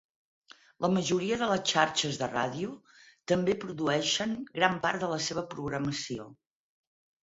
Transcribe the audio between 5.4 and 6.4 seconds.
programació.